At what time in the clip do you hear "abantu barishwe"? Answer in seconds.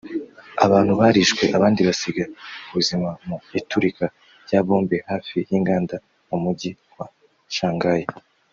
0.65-1.43